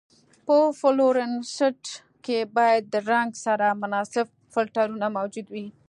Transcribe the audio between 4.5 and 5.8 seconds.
فلټرونه موجود وي.